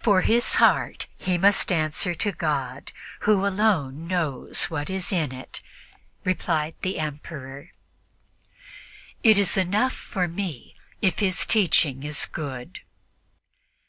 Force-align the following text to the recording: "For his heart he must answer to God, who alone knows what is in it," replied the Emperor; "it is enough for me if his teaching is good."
"For 0.00 0.22
his 0.22 0.56
heart 0.56 1.06
he 1.16 1.38
must 1.38 1.70
answer 1.70 2.16
to 2.16 2.32
God, 2.32 2.90
who 3.20 3.46
alone 3.46 4.08
knows 4.08 4.64
what 4.64 4.90
is 4.90 5.12
in 5.12 5.30
it," 5.30 5.60
replied 6.24 6.74
the 6.82 6.98
Emperor; 6.98 7.70
"it 9.22 9.38
is 9.38 9.56
enough 9.56 9.92
for 9.94 10.26
me 10.26 10.74
if 11.00 11.20
his 11.20 11.46
teaching 11.46 12.02
is 12.02 12.26
good." 12.26 12.80